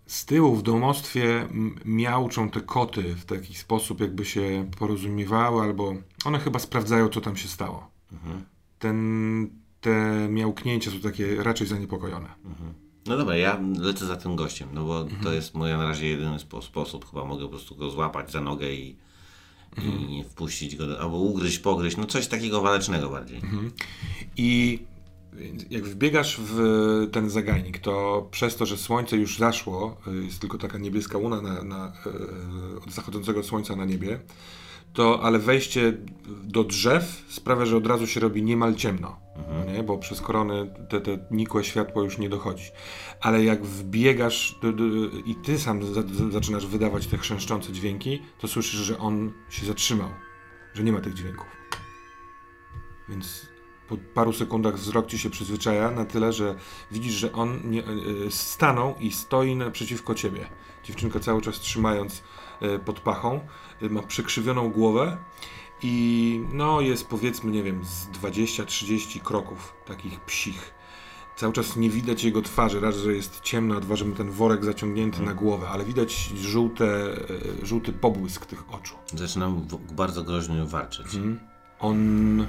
z 0.07 0.25
tyłu 0.25 0.57
w 0.57 0.63
domostwie 0.63 1.41
m- 1.41 1.75
miauczą 1.85 2.51
te 2.51 2.61
koty 2.61 3.15
w 3.15 3.25
taki 3.25 3.55
sposób, 3.55 4.01
jakby 4.01 4.25
się 4.25 4.71
porozumiewały, 4.79 5.63
albo 5.63 5.95
one 6.25 6.39
chyba 6.39 6.59
sprawdzają, 6.59 7.09
co 7.09 7.21
tam 7.21 7.37
się 7.37 7.49
stało. 7.49 7.91
Ten, 8.79 9.51
te 9.81 10.27
miałknięcia 10.31 10.91
są 10.91 11.01
takie 11.01 11.43
raczej 11.43 11.67
zaniepokojone. 11.67 12.29
No 13.07 13.17
dobra, 13.17 13.37
ja 13.37 13.61
lecę 13.79 14.07
za 14.07 14.17
tym 14.17 14.37
gościem, 14.37 14.69
no 14.73 14.85
bo 14.85 15.07
to 15.23 15.33
jest 15.33 15.55
moja 15.55 15.79
na 15.79 15.85
razie 15.85 16.07
jedyny 16.09 16.39
spo, 16.39 16.63
sposób. 16.63 17.11
Chyba 17.11 17.25
mogę 17.25 17.43
po 17.45 17.49
prostu 17.51 17.77
go 17.77 17.91
złapać 17.91 18.31
za 18.33 18.41
nogę 18.41 18.73
i, 18.73 18.97
i 19.83 20.07
nie 20.09 20.25
wpuścić 20.25 20.77
go, 20.77 20.87
do, 20.87 21.01
albo 21.01 21.17
ugryźć, 21.17 21.59
pogryźć, 21.59 21.97
no 21.97 22.05
coś 22.07 22.27
takiego 22.29 22.61
walecznego 22.61 23.11
bardziej. 23.11 23.41
I 24.37 24.79
jak 25.71 25.85
wbiegasz 25.85 26.41
w 26.41 26.61
ten 27.13 27.31
zagajnik, 27.31 27.79
to 27.79 28.29
przez 28.31 28.57
to, 28.57 28.67
że 28.67 28.77
słońce 28.77 29.17
już 29.17 29.39
zaszło, 29.39 29.97
y, 30.07 30.25
jest 30.25 30.41
tylko 30.41 30.59
taka 30.59 30.79
niebieska 30.79 31.19
łuna 31.19 31.41
na, 31.41 31.63
na, 31.63 31.93
y, 32.77 32.83
od 32.87 32.93
zachodzącego 32.93 33.43
słońca 33.43 33.77
na 33.77 33.85
niebie, 33.85 34.21
to 34.93 35.23
ale 35.23 35.39
wejście 35.39 35.93
do 36.45 36.65
drzew 36.65 37.25
sprawia, 37.29 37.67
że 37.67 37.77
od 37.77 37.87
razu 37.87 38.07
się 38.07 38.21
robi 38.21 38.43
niemal 38.43 38.75
ciemno, 38.75 39.21
no 39.49 39.73
nie? 39.73 39.83
bo 39.83 39.99
przez 39.99 40.21
korony 40.21 40.75
te, 40.89 41.01
te 41.01 41.19
nikłe 41.31 41.65
światło 41.65 42.03
już 42.03 42.19
nie 42.19 42.29
dochodzi. 42.29 42.65
Ale 43.21 43.45
jak 43.45 43.65
wbiegasz 43.65 44.59
i 45.27 45.35
ty 45.35 45.59
sam 45.59 45.85
za, 45.85 46.03
za, 46.03 46.31
zaczynasz 46.31 46.67
wydawać 46.67 47.07
te 47.07 47.19
chrzęszczące 47.19 47.73
dźwięki, 47.73 48.23
to 48.39 48.49
słyszysz, 48.49 48.81
że 48.81 48.99
on 48.99 49.33
się 49.51 49.67
zatrzymał, 49.67 50.09
że 50.75 50.85
nie 50.85 50.93
ma 50.93 51.01
tych 51.01 51.15
dźwięków. 51.15 51.47
Więc 53.09 53.50
po 53.91 53.97
paru 54.15 54.33
sekundach 54.33 54.77
wzrok 54.77 55.07
ci 55.07 55.19
się 55.19 55.31
przyzwyczaja 55.31 55.91
na 55.91 56.05
tyle, 56.05 56.33
że 56.33 56.55
widzisz, 56.91 57.13
że 57.13 57.33
on 57.33 57.61
nie, 57.71 57.81
e, 57.81 57.87
stanął 58.31 58.95
i 59.01 59.13
stoi 59.13 59.57
naprzeciwko 59.57 60.15
ciebie. 60.15 60.47
Dziewczynka 60.85 61.21
cały 61.21 61.43
czas 61.43 61.61
trzymając 61.61 62.23
e, 62.61 62.79
pod 62.79 63.01
pachą, 63.01 63.41
e, 63.83 63.89
ma 63.89 64.03
przekrzywioną 64.03 64.71
głowę 64.71 65.17
i 65.83 66.45
no 66.53 66.81
jest 66.81 67.07
powiedzmy, 67.07 67.51
nie 67.51 67.63
wiem, 67.63 67.85
z 67.85 68.09
20-30 68.09 69.21
kroków 69.21 69.75
takich 69.87 70.21
psich. 70.21 70.75
Cały 71.37 71.53
czas 71.53 71.77
nie 71.77 71.91
widać 71.91 72.25
jego 72.25 72.43
twarzy, 72.43 72.81
raz, 72.81 72.97
że 72.97 73.15
jest 73.15 73.41
ciemno, 73.41 73.77
a 73.77 73.81
dwa, 73.81 73.97
że 73.97 74.05
ma 74.05 74.17
ten 74.17 74.31
worek 74.31 74.65
zaciągnięty 74.65 75.23
na 75.23 75.35
głowę, 75.35 75.69
ale 75.69 75.85
widać 75.85 76.33
żółte, 76.37 77.17
żółty 77.63 77.93
pobłysk 77.93 78.47
tych 78.47 78.75
oczu. 78.75 78.95
Zaczynam 79.15 79.67
bardzo 79.93 80.23
groźnie 80.23 80.65
warczeć. 80.65 81.07
On 81.79 82.47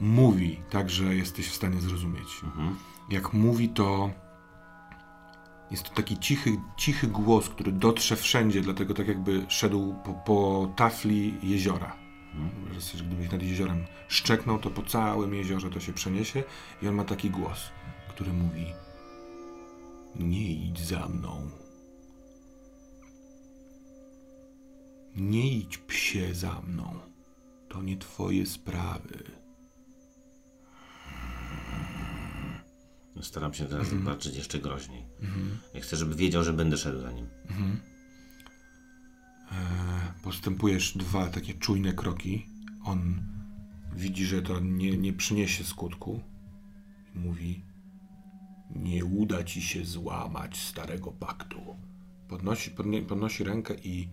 mówi 0.00 0.60
tak, 0.70 0.90
że 0.90 1.14
jesteś 1.14 1.48
w 1.48 1.54
stanie 1.54 1.80
zrozumieć. 1.80 2.40
Jak 3.10 3.32
mówi, 3.32 3.68
to 3.68 4.10
jest 5.70 5.82
to 5.82 5.94
taki 5.94 6.18
cichy, 6.18 6.56
cichy 6.76 7.06
głos, 7.06 7.48
który 7.48 7.72
dotrze 7.72 8.16
wszędzie, 8.16 8.60
dlatego 8.60 8.94
tak 8.94 9.08
jakby 9.08 9.46
szedł 9.48 9.94
po, 10.04 10.12
po 10.12 10.68
tafli 10.76 11.34
jeziora. 11.42 11.96
Że 12.74 12.80
sobie, 12.80 13.04
Gdybyś 13.04 13.32
nad 13.32 13.42
jeziorem 13.42 13.84
szczeknął, 14.08 14.58
to 14.58 14.70
po 14.70 14.82
całym 14.82 15.34
jeziorze 15.34 15.70
to 15.70 15.80
się 15.80 15.92
przeniesie 15.92 16.44
i 16.82 16.88
on 16.88 16.94
ma 16.94 17.04
taki 17.04 17.30
głos, 17.30 17.70
który 18.08 18.32
mówi 18.32 18.66
nie 20.16 20.52
idź 20.52 20.80
za 20.80 21.08
mną. 21.08 21.50
Nie 25.16 25.50
idź 25.50 25.78
psie 25.78 26.34
za 26.34 26.60
mną. 26.60 27.00
To 27.68 27.82
nie 27.82 27.96
twoje 27.96 28.46
sprawy. 28.46 29.43
Staram 33.22 33.54
się 33.54 33.64
teraz 33.64 33.88
zobaczyć 33.88 34.36
jeszcze 34.36 34.58
groźniej. 34.58 35.06
Ja 35.74 35.80
chcę, 35.80 35.96
żeby 35.96 36.14
wiedział, 36.14 36.44
że 36.44 36.52
będę 36.52 36.76
szedł 36.76 37.00
za 37.00 37.12
nim. 37.12 37.26
Postępujesz 40.22 40.98
dwa 40.98 41.26
takie 41.26 41.54
czujne 41.54 41.92
kroki. 41.92 42.46
On 42.84 43.22
widzi, 43.96 44.26
że 44.26 44.42
to 44.42 44.60
nie, 44.60 44.98
nie 44.98 45.12
przyniesie 45.12 45.64
skutku. 45.64 46.20
Mówi: 47.14 47.62
Nie 48.70 49.04
uda 49.04 49.44
ci 49.44 49.62
się 49.62 49.84
złamać 49.84 50.56
starego 50.56 51.12
paktu. 51.12 51.76
Podnosi, 52.28 52.70
podnie, 52.70 53.02
podnosi 53.02 53.44
rękę 53.44 53.74
i 53.74 54.08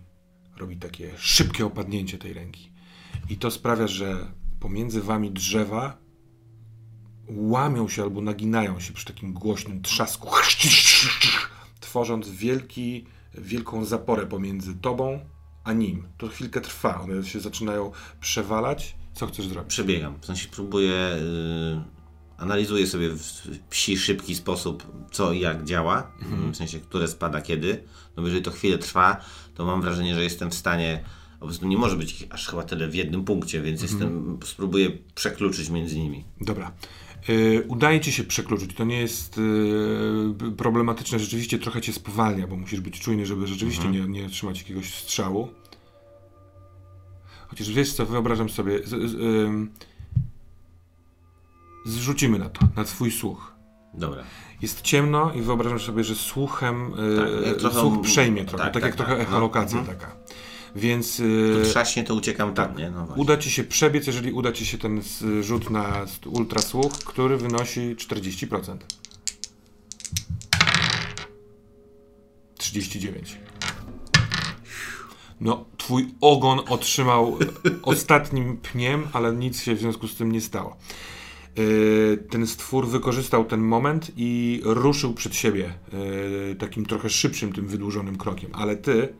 robi 0.56 0.76
takie 0.76 1.12
szybkie 1.18 1.66
opadnięcie 1.66 2.18
tej 2.18 2.32
ręki. 2.32 2.72
I 3.28 3.36
to 3.36 3.50
sprawia, 3.50 3.86
że 3.86 4.32
pomiędzy 4.60 5.02
wami 5.02 5.30
drzewa 5.30 5.98
łamią 7.28 7.88
się 7.88 8.02
albo 8.02 8.20
naginają 8.20 8.80
się 8.80 8.92
przy 8.92 9.04
takim 9.04 9.32
głośnym 9.32 9.82
trzasku, 9.82 10.28
tworząc 11.80 12.28
wielki, 12.30 13.06
wielką 13.34 13.84
zaporę 13.84 14.26
pomiędzy 14.26 14.74
tobą 14.74 15.20
a 15.64 15.72
nim. 15.72 16.08
To 16.18 16.28
chwilkę 16.28 16.60
trwa, 16.60 17.00
one 17.00 17.24
się 17.24 17.40
zaczynają 17.40 17.92
przewalać. 18.20 18.96
Co 19.14 19.26
chcesz 19.26 19.46
zrobić? 19.46 19.70
Przebiegam, 19.70 20.20
w 20.20 20.26
sensie 20.26 20.48
próbuję, 20.50 20.90
yy, 20.90 21.82
analizuję 22.38 22.86
sobie 22.86 23.08
w 23.08 23.58
psi 23.70 23.98
szybki 23.98 24.34
sposób, 24.34 24.86
co 25.12 25.32
i 25.32 25.40
jak 25.40 25.64
działa, 25.64 26.12
w 26.52 26.56
sensie, 26.56 26.80
które 26.80 27.08
spada 27.08 27.40
kiedy. 27.40 27.84
No 28.16 28.22
jeżeli 28.22 28.42
to 28.42 28.50
chwilę 28.50 28.78
trwa, 28.78 29.24
to 29.54 29.64
mam 29.64 29.82
wrażenie, 29.82 30.14
że 30.14 30.22
jestem 30.22 30.50
w 30.50 30.54
stanie, 30.54 31.04
po 31.40 31.46
prostu 31.46 31.66
nie 31.66 31.76
może 31.76 31.96
być 31.96 32.22
ich 32.22 32.32
aż 32.32 32.48
chyba 32.48 32.62
tyle 32.62 32.88
w 32.88 32.94
jednym 32.94 33.24
punkcie, 33.24 33.62
więc 33.62 33.82
jestem, 33.82 34.38
spróbuję 34.44 34.90
przekluczyć 35.14 35.70
między 35.70 35.98
nimi. 35.98 36.24
Dobra. 36.40 36.72
Y, 37.28 37.64
udaje 37.68 38.00
ci 38.00 38.12
się 38.12 38.24
przekluczyć. 38.24 38.74
To 38.74 38.84
nie 38.84 39.00
jest 39.00 39.38
y, 39.38 40.52
problematyczne. 40.56 41.18
Rzeczywiście 41.18 41.58
trochę 41.58 41.80
cię 41.80 41.92
spowalnia, 41.92 42.46
bo 42.46 42.56
musisz 42.56 42.80
być 42.80 43.00
czujny, 43.00 43.26
żeby 43.26 43.46
rzeczywiście 43.46 43.88
nie, 43.88 44.00
nie 44.00 44.26
otrzymać 44.26 44.58
jakiegoś 44.58 44.94
strzału. 44.94 45.48
Chociaż 47.48 47.70
wiesz 47.70 47.92
co, 47.92 48.06
wyobrażam 48.06 48.48
sobie. 48.48 48.78
Z, 48.84 48.90
z, 49.10 49.16
zrzucimy 51.84 52.38
na 52.38 52.48
to, 52.48 52.60
na 52.76 52.84
twój 52.84 53.10
słuch. 53.10 53.52
Dobra. 53.94 54.22
Jest 54.62 54.80
ciemno 54.82 55.32
i 55.34 55.42
wyobrażam 55.42 55.80
sobie, 55.80 56.04
że 56.04 56.14
słuchem 56.14 56.92
y, 56.94 57.16
Tak, 57.16 57.46
jak 57.46 57.56
trochę- 57.56 57.80
słuch 57.80 58.00
przejmie 58.02 58.44
trochę, 58.44 58.64
tak, 58.64 58.74
tak, 58.74 58.82
jak 58.82 58.96
tak, 58.96 58.96
trochę 59.06 59.12
tak, 59.16 59.22
no. 59.30 59.36
echolokacja 59.36 59.78
Mhm. 59.78 59.98
taka. 59.98 60.16
Więc 60.76 61.20
y, 61.20 61.56
To 61.64 61.70
trzaśnie, 61.70 62.04
to 62.04 62.14
uciekam 62.14 62.54
tam, 62.54 62.76
nie? 62.76 62.90
No 62.90 63.06
uda 63.16 63.36
ci 63.36 63.50
się 63.50 63.64
przebiec, 63.64 64.06
jeżeli 64.06 64.32
uda 64.32 64.52
ci 64.52 64.66
się 64.66 64.78
ten 64.78 64.98
s- 64.98 65.24
rzut 65.40 65.70
na 65.70 66.06
ultrasłuch, 66.26 66.92
który 66.92 67.36
wynosi 67.36 67.96
40%. 67.96 68.76
39. 72.58 73.38
No, 75.40 75.64
twój 75.76 76.08
ogon 76.20 76.60
otrzymał 76.68 77.38
ostatnim 77.82 78.56
pniem, 78.56 79.08
ale 79.12 79.32
nic 79.32 79.62
się 79.62 79.74
w 79.74 79.78
związku 79.78 80.08
z 80.08 80.16
tym 80.16 80.32
nie 80.32 80.40
stało. 80.40 80.76
Yy, 81.56 82.24
Ten 82.30 82.46
stwór 82.46 82.88
wykorzystał 82.88 83.44
ten 83.44 83.60
moment 83.60 84.10
i 84.16 84.60
ruszył 84.64 85.14
przed 85.14 85.34
siebie 85.34 85.74
yy, 86.48 86.56
takim 86.58 86.86
trochę 86.86 87.10
szybszym, 87.10 87.52
tym 87.52 87.66
wydłużonym 87.66 88.16
krokiem, 88.18 88.50
ale 88.54 88.76
ty 88.76 89.14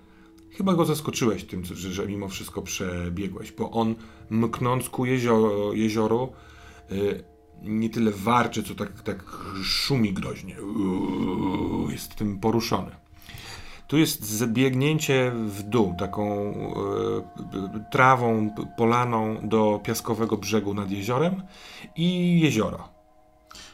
chyba 0.56 0.74
go 0.74 0.84
zaskoczyłeś 0.84 1.44
tym, 1.44 1.64
że, 1.64 1.92
że 1.92 2.06
mimo 2.06 2.28
wszystko 2.28 2.62
przebiegłeś, 2.62 3.52
bo 3.52 3.70
on 3.70 3.94
mknąc 4.30 4.88
ku 4.88 5.04
jezioro, 5.06 5.72
jezioru 5.72 6.32
yy, 6.90 7.24
nie 7.62 7.90
tyle 7.90 8.10
warczy, 8.10 8.62
co 8.62 8.74
tak, 8.74 9.02
tak 9.02 9.24
szumi 9.62 10.12
groźnie. 10.12 10.56
Uuu, 10.62 11.90
Jest 11.90 12.14
tym 12.14 12.38
poruszony. 12.38 12.90
Tu 13.88 13.98
jest 13.98 14.24
zbiegnięcie 14.24 15.32
w 15.34 15.62
dół, 15.62 15.94
taką 15.98 16.54
p- 17.52 17.84
trawą, 17.90 18.50
polaną 18.76 19.36
do 19.48 19.80
piaskowego 19.84 20.36
brzegu 20.36 20.74
nad 20.74 20.90
jeziorem 20.90 21.42
i 21.96 22.40
jezioro. 22.40 22.88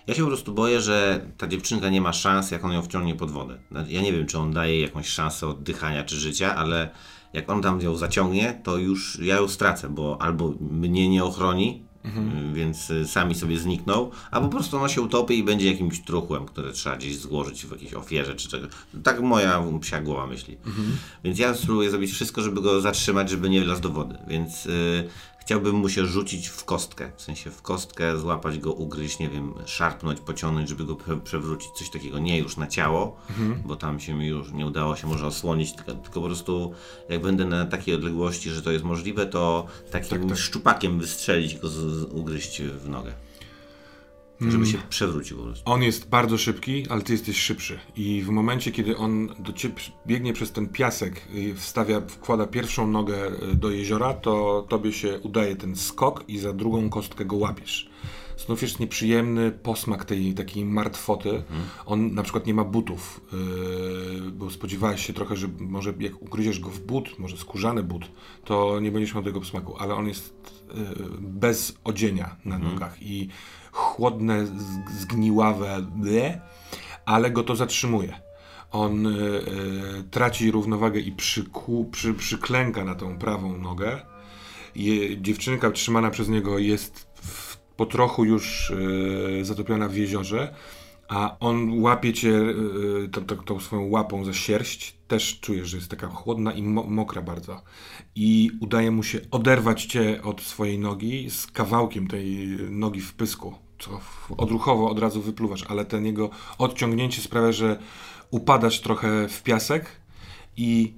Ja 0.08 0.14
się 0.14 0.22
po 0.22 0.28
prostu 0.28 0.52
boję, 0.52 0.80
że 0.80 1.26
ta 1.36 1.46
dziewczynka 1.48 1.88
nie 1.88 2.00
ma 2.00 2.12
szans, 2.12 2.50
jak 2.50 2.64
on 2.64 2.72
ją 2.72 2.82
wciągnie 2.82 3.14
pod 3.14 3.30
wodę. 3.30 3.58
Znaczy, 3.70 3.92
Ja 3.92 4.02
nie 4.02 4.12
wiem, 4.12 4.26
czy 4.26 4.38
on 4.38 4.52
daje 4.52 4.80
jakąś 4.80 5.08
szansę 5.08 5.46
oddychania 5.46 6.04
czy 6.04 6.16
życia, 6.16 6.54
ale 6.54 6.90
jak 7.32 7.50
on 7.50 7.62
tam 7.62 7.80
ją 7.80 7.96
zaciągnie, 7.96 8.60
to 8.64 8.76
już 8.76 9.18
ja 9.18 9.36
ją 9.36 9.48
stracę, 9.48 9.88
bo 9.88 10.22
albo 10.22 10.54
mnie 10.60 11.08
nie 11.08 11.24
ochroni, 11.24 11.82
y, 12.04 12.54
więc 12.54 12.90
y, 12.90 13.08
sami 13.08 13.34
sobie 13.34 13.58
znikną, 13.58 14.10
a 14.30 14.40
po 14.40 14.48
prostu 14.48 14.76
ona 14.76 14.88
się 14.88 15.02
utopi 15.02 15.38
i 15.38 15.44
będzie 15.44 15.72
jakimś 15.72 16.00
truchłem, 16.00 16.46
które 16.46 16.72
trzeba 16.72 16.96
gdzieś 16.96 17.18
złożyć 17.18 17.66
w 17.66 17.70
jakiejś 17.70 17.94
ofierze 17.94 18.34
czy 18.34 18.48
czego. 18.48 18.66
Tak 19.02 19.20
moja 19.20 19.62
psia 19.80 20.00
głowa 20.00 20.26
myśli. 20.26 20.56
Więc 21.24 21.38
ja 21.38 21.54
spróbuję 21.54 21.90
zrobić 21.90 22.12
wszystko, 22.12 22.42
żeby 22.42 22.60
go 22.60 22.80
zatrzymać, 22.80 23.30
żeby 23.30 23.50
nie 23.50 23.60
wlazł 23.60 23.82
do 23.82 23.90
wody. 23.90 24.18
Więc 24.28 24.66
y, 24.66 25.08
chciałbym 25.48 25.76
mu 25.76 25.88
się 25.88 26.06
rzucić 26.06 26.48
w 26.48 26.64
kostkę. 26.64 27.12
W 27.16 27.22
sensie 27.22 27.50
w 27.50 27.62
kostkę, 27.62 28.18
złapać 28.18 28.58
go, 28.58 28.72
ugryźć, 28.72 29.18
nie 29.18 29.28
wiem, 29.28 29.54
szarpnąć, 29.66 30.20
pociągnąć, 30.20 30.68
żeby 30.68 30.84
go 30.84 30.96
prze 30.96 31.16
przewrócić. 31.16 31.70
Coś 31.70 31.90
takiego. 31.90 32.18
Nie 32.18 32.38
już 32.38 32.56
na 32.56 32.66
ciało, 32.66 33.16
bo 33.66 33.76
tam 33.76 34.00
się 34.00 34.14
mi 34.14 34.26
już 34.26 34.52
nie 34.52 34.66
udało 34.66 34.96
się 34.96 35.06
może 35.06 35.26
osłonić, 35.26 35.72
tylko, 35.72 35.94
tylko 35.94 36.20
po 36.20 36.26
prostu 36.26 36.72
jak 37.08 37.22
będę 37.22 37.44
na 37.44 37.66
takiej 37.66 37.94
odległości, 37.94 38.50
że 38.50 38.62
to 38.62 38.70
jest 38.70 38.84
możliwe, 38.84 39.26
to 39.26 39.66
takim 39.90 40.36
szczupakiem 40.36 41.00
wystrzelić 41.00 41.58
go, 41.58 41.68
z, 41.68 41.74
z, 41.74 42.02
ugryźć 42.02 42.62
w 42.62 42.88
nogę. 42.88 43.12
Żeby 44.40 44.66
się 44.66 44.78
przewrócił 44.90 45.36
po 45.36 45.42
prostu. 45.42 45.70
On 45.70 45.82
jest 45.82 46.08
bardzo 46.08 46.38
szybki, 46.38 46.86
ale 46.88 47.02
ty 47.02 47.12
jesteś 47.12 47.36
szybszy. 47.36 47.78
I 47.96 48.22
w 48.22 48.28
momencie, 48.28 48.72
kiedy 48.72 48.96
on 48.96 49.28
do 49.38 49.52
ciebie 49.52 49.74
biegnie 50.06 50.32
przez 50.32 50.52
ten 50.52 50.68
piasek, 50.68 51.22
i 51.34 51.54
wstawia, 51.54 52.00
wkłada 52.00 52.46
pierwszą 52.46 52.86
nogę 52.86 53.26
y, 53.52 53.54
do 53.54 53.70
jeziora, 53.70 54.14
to 54.14 54.66
tobie 54.68 54.92
się 54.92 55.20
udaje 55.22 55.56
ten 55.56 55.76
skok 55.76 56.24
i 56.28 56.38
za 56.38 56.52
drugą 56.52 56.90
kostkę 56.90 57.24
go 57.24 57.36
łapiesz. 57.36 57.90
Znów 58.46 58.62
jest 58.62 58.80
nieprzyjemny 58.80 59.50
posmak 59.50 60.04
tej 60.04 60.34
takiej 60.34 60.64
martwoty. 60.64 61.42
On 61.86 62.14
na 62.14 62.22
przykład 62.22 62.46
nie 62.46 62.54
ma 62.54 62.64
butów, 62.64 63.20
yy, 64.22 64.30
bo 64.30 64.50
spodziewałeś 64.50 65.06
się 65.06 65.12
trochę, 65.12 65.36
że 65.36 65.48
może 65.58 65.94
jak 66.00 66.22
ugryziesz 66.22 66.60
go 66.60 66.70
w 66.70 66.80
but, 66.80 67.18
może 67.18 67.36
skórzany 67.36 67.82
but, 67.82 68.04
to 68.44 68.80
nie 68.80 68.92
będziesz 68.92 69.14
miał 69.14 69.24
tego 69.24 69.44
smaku, 69.44 69.76
ale 69.78 69.94
on 69.94 70.08
jest 70.08 70.52
yy, 70.74 70.84
bez 71.20 71.78
odzienia 71.84 72.36
na 72.44 72.58
nogach 72.58 73.02
i 73.02 73.28
chłodne, 73.72 74.46
zgniławe, 75.00 75.86
ble, 75.96 76.40
ale 77.06 77.30
go 77.30 77.42
to 77.42 77.56
zatrzymuje. 77.56 78.20
On 78.70 79.06
y, 79.06 79.10
y, 79.10 80.04
traci 80.10 80.50
równowagę 80.50 81.00
i 81.00 81.12
przyku, 81.12 81.88
przy, 81.92 82.14
przyklęka 82.14 82.84
na 82.84 82.94
tą 82.94 83.18
prawą 83.18 83.58
nogę. 83.58 84.00
Je, 84.74 85.20
dziewczynka 85.22 85.70
trzymana 85.70 86.10
przez 86.10 86.28
niego 86.28 86.58
jest 86.58 87.06
w, 87.14 87.47
po 87.78 87.86
trochu 87.86 88.24
już 88.24 88.70
y, 88.70 89.44
zatopiona 89.44 89.88
w 89.88 89.96
jeziorze, 89.96 90.54
a 91.08 91.36
on 91.40 91.80
łapie 91.80 92.12
cię 92.12 92.30
y, 93.04 93.08
tą, 93.08 93.36
tą, 93.36 93.60
swoją 93.60 93.88
łapą 93.88 94.24
za 94.24 94.32
sierść. 94.32 94.96
Też 95.08 95.40
czujesz, 95.40 95.68
że 95.68 95.76
jest 95.76 95.90
taka 95.90 96.08
chłodna 96.08 96.52
i 96.52 96.62
mo 96.62 96.82
mokra 96.82 97.22
bardzo. 97.22 97.62
I 98.14 98.50
udaje 98.60 98.90
mu 98.90 99.02
się 99.02 99.20
oderwać 99.30 99.84
cię 99.84 100.22
od 100.22 100.40
swojej 100.40 100.78
nogi 100.78 101.30
z 101.30 101.46
kawałkiem 101.46 102.08
tej 102.08 102.48
nogi 102.70 103.00
w 103.00 103.14
pysku, 103.14 103.54
co 103.78 104.00
odruchowo 104.36 104.90
od 104.90 104.98
razu 104.98 105.22
wypluwasz, 105.22 105.64
ale 105.68 105.84
ten 105.84 106.06
jego 106.06 106.30
odciągnięcie 106.58 107.22
sprawia, 107.22 107.52
że 107.52 107.78
upadasz 108.30 108.80
trochę 108.80 109.28
w 109.28 109.42
piasek 109.42 109.86
i 110.56 110.94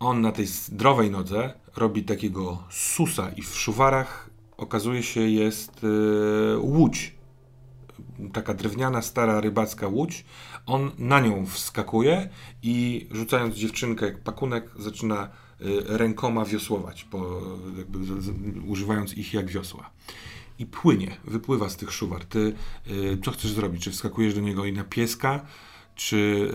on 0.00 0.20
na 0.20 0.32
tej 0.32 0.46
zdrowej 0.46 1.10
nodze 1.10 1.54
robi 1.76 2.02
takiego 2.02 2.62
susa 2.70 3.30
i 3.36 3.42
w 3.42 3.56
szuwarach 3.56 4.33
okazuje 4.56 5.02
się 5.02 5.20
jest 5.20 5.80
e, 5.84 6.58
łódź. 6.58 7.14
Taka 8.32 8.54
drewniana, 8.54 9.02
stara 9.02 9.40
rybacka 9.40 9.88
łódź. 9.88 10.24
On 10.66 10.90
na 10.98 11.20
nią 11.20 11.46
wskakuje 11.46 12.28
i 12.62 13.06
rzucając 13.10 13.54
dziewczynkę 13.54 14.06
jak 14.06 14.22
pakunek 14.22 14.70
zaczyna 14.78 15.22
e, 15.24 15.28
rękoma 15.98 16.44
wiosłować, 16.44 17.04
po, 17.04 17.40
jakby 17.78 17.98
używając 18.66 19.14
ich 19.14 19.34
jak 19.34 19.50
wiosła. 19.50 19.90
I 20.58 20.66
płynie, 20.66 21.16
wypływa 21.24 21.68
z 21.68 21.76
tych 21.76 21.92
szuwar. 21.92 22.24
Ty 22.24 22.54
e, 22.86 22.90
co 23.24 23.30
chcesz 23.30 23.52
zrobić? 23.52 23.84
Czy 23.84 23.90
wskakujesz 23.90 24.34
do 24.34 24.40
niego 24.40 24.64
i 24.64 24.72
na 24.72 24.84
pieska, 24.84 25.46
czy... 25.94 26.50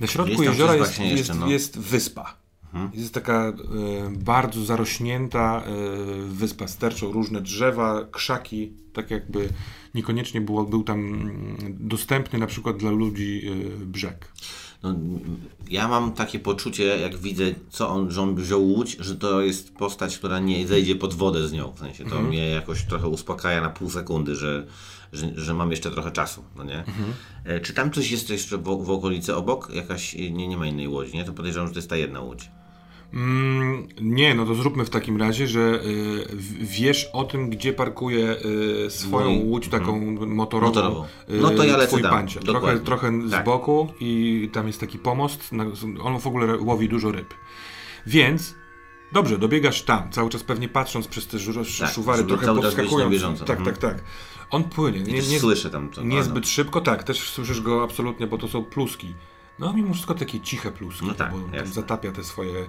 Na 0.00 0.06
środku 0.06 0.42
Jest 0.42 0.44
jeziora 0.44 0.74
jest, 0.74 0.86
właśnie 0.86 1.06
jest, 1.06 1.18
jeszcze, 1.18 1.34
no. 1.34 1.50
jest 1.50 1.78
wyspa. 1.78 2.45
Jest 2.94 3.14
taka 3.14 3.48
e, 3.48 3.54
bardzo 4.10 4.64
zarośnięta 4.64 5.62
e, 5.62 5.72
wyspa. 6.26 6.66
Sterczą 6.66 7.12
różne 7.12 7.40
drzewa, 7.40 8.06
krzaki, 8.10 8.72
tak 8.92 9.10
jakby 9.10 9.48
niekoniecznie 9.94 10.40
było, 10.40 10.64
był 10.64 10.84
tam 10.84 10.98
mm, 10.98 11.56
dostępny 11.70 12.38
na 12.38 12.46
przykład 12.46 12.76
dla 12.76 12.90
ludzi 12.90 13.42
e, 13.48 13.86
brzeg. 13.86 14.32
No, 14.82 14.94
ja 15.70 15.88
mam 15.88 16.12
takie 16.12 16.38
poczucie, 16.38 16.84
jak 16.84 17.16
widzę, 17.16 17.44
co 17.70 17.88
on, 17.88 18.10
że 18.10 18.22
on 18.22 18.34
wziął 18.34 18.64
łódź, 18.64 18.96
że 19.00 19.16
to 19.16 19.40
jest 19.40 19.74
postać, 19.74 20.18
która 20.18 20.38
nie 20.38 20.66
zejdzie 20.66 20.96
pod 20.96 21.14
wodę 21.14 21.48
z 21.48 21.52
nią. 21.52 21.72
W 21.72 21.78
sensie 21.78 22.04
to 22.04 22.22
mnie 22.22 22.50
jakoś 22.50 22.84
trochę 22.84 23.08
uspokaja 23.08 23.60
na 23.60 23.70
pół 23.70 23.90
sekundy, 23.90 24.34
że, 24.36 24.66
że, 25.12 25.30
że 25.36 25.54
mam 25.54 25.70
jeszcze 25.70 25.90
trochę 25.90 26.10
czasu, 26.10 26.42
no 26.56 26.64
nie? 26.64 26.84
E, 27.44 27.60
Czy 27.60 27.72
tam 27.72 27.90
coś 27.90 28.10
jest 28.10 28.30
jeszcze 28.30 28.58
w, 28.58 28.62
w 28.62 28.90
okolicy 28.90 29.36
obok? 29.36 29.70
Jakaś, 29.74 30.14
nie, 30.14 30.48
nie 30.48 30.56
ma 30.56 30.66
innej 30.66 30.88
łodzi, 30.88 31.16
nie? 31.16 31.24
To 31.24 31.32
podejrzewam, 31.32 31.68
że 31.68 31.74
to 31.74 31.78
jest 31.78 31.90
ta 31.90 31.96
jedna 31.96 32.20
łódź. 32.20 32.50
Mm, 33.14 33.86
nie, 34.00 34.34
no 34.34 34.46
to 34.46 34.54
zróbmy 34.54 34.84
w 34.84 34.90
takim 34.90 35.16
razie, 35.16 35.46
że 35.46 35.80
w- 36.32 36.66
wiesz 36.66 37.08
o 37.12 37.24
tym, 37.24 37.50
gdzie 37.50 37.72
parkuje 37.72 38.36
e, 38.86 38.90
swoją 38.90 39.30
Moi- 39.30 39.44
łódź 39.44 39.68
taką 39.68 40.00
motorową. 40.26 40.66
Motorową. 40.72 41.04
e, 41.04 41.36
No 41.36 41.50
to 41.50 41.64
ja 41.64 41.76
lecę 41.76 41.98
tam. 42.00 42.26
Trochę, 42.28 42.78
trochę 42.78 43.12
z 43.28 43.30
Tak. 43.30 43.44
boku 43.44 43.88
i 44.00 44.50
tam 44.52 44.66
jest 44.66 44.80
taki 44.80 44.98
pomost. 44.98 45.52
na- 45.52 45.64
On 46.02 46.20
w 46.20 46.26
ogóle 46.26 46.56
łowi 46.58 46.88
dużo 46.88 47.12
ryb. 47.12 47.34
Więc 48.06 48.54
Dobrze, 49.12 49.38
dobiegasz 49.38 49.82
tam, 49.82 50.10
cały 50.10 50.30
czas 50.30 50.42
pewnie 50.42 50.68
patrząc 50.68 51.08
przez 51.08 51.26
te 51.26 51.38
żu- 51.38 51.80
Tak, 51.80 51.90
szuwary, 51.94 52.24
trochę 52.24 52.46
podskakując. 52.54 53.12
bieżąco. 53.12 53.44
Tak, 53.44 53.58
Mhm. 53.58 53.76
tak, 53.76 53.92
tak. 53.94 54.04
On 54.50 54.64
płynie. 54.64 55.00
Nie, 55.02 55.12
nie, 55.12 55.40
słyszę 55.40 55.70
tam 55.70 55.88
to. 55.88 56.02
niezbyt 56.02 56.44
no. 56.44 56.50
szybko, 56.50 56.80
tak, 56.80 57.02
też 57.04 57.20
słyszysz 57.30 57.60
go 57.60 57.84
absolutnie, 57.84 58.26
bo 58.26 58.38
to 58.38 58.48
są 58.48 58.64
pluski. 58.64 59.14
No 59.58 59.72
mimo 59.72 59.92
wszystko 59.94 60.14
takie 60.14 60.40
ciche 60.40 60.70
pluski, 60.72 61.06
No 61.06 61.14
tak, 61.14 61.30
bo 61.32 61.56
jasne. 61.56 61.72
zatapia 61.74 62.12
te 62.12 62.24
swoje 62.24 62.58
e, 62.60 62.64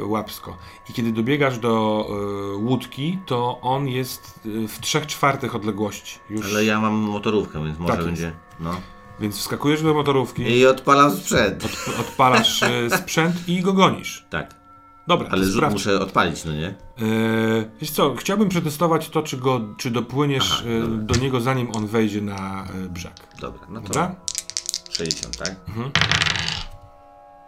e, 0.00 0.04
łapsko. 0.04 0.56
I 0.90 0.92
kiedy 0.92 1.12
dobiegasz 1.12 1.58
do 1.58 2.06
e, 2.52 2.56
łódki, 2.56 3.18
to 3.26 3.60
on 3.60 3.88
jest 3.88 4.40
w 4.44 4.80
trzech 4.80 5.06
czwartych 5.06 5.54
odległości 5.54 6.18
już. 6.30 6.46
Ale 6.46 6.64
ja 6.64 6.80
mam 6.80 6.94
motorówkę, 6.94 7.64
więc 7.64 7.78
może 7.78 7.94
Tak 7.96 8.04
będzie. 8.04 8.32
No. 8.60 8.76
Więc 9.20 9.38
wskakujesz 9.38 9.82
do 9.82 9.94
motorówki, 9.94 10.42
I 10.42 10.66
odpalam 10.66 11.10
sprzęt. 11.16 11.64
odpalasz 12.00 12.62
e, 12.62 12.90
sprzęt 12.98 13.48
i 13.48 13.60
go 13.62 13.72
gonisz. 13.72 14.26
Tak. 14.30 14.54
Dobra, 15.06 15.28
Ale 15.30 15.44
rzut 15.44 15.54
sprawdź. 15.54 15.72
muszę 15.72 16.00
odpalić, 16.00 16.44
no 16.44 16.52
nie? 16.52 16.66
E, 16.66 16.74
wiesz 17.80 17.90
co, 17.90 18.14
chciałbym 18.16 18.48
przetestować 18.48 19.08
to, 19.08 19.22
czy, 19.22 19.36
go, 19.36 19.60
czy 19.76 19.90
dopłyniesz 19.90 20.52
Aha, 20.66 20.86
do 20.98 21.14
niego, 21.20 21.40
zanim 21.40 21.68
on 21.76 21.86
wejdzie 21.86 22.20
na 22.22 22.66
brzeg. 22.90 23.12
Dobra, 23.40 23.60
no 23.68 23.80
to 23.80 23.86
Dobra? 23.88 24.14
60, 24.92 25.36
tak? 25.36 25.56
Mhm. 25.68 25.92